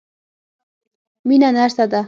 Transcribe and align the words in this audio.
مينه 1.27 1.49
نرسه 1.55 1.85
ده. 1.91 1.99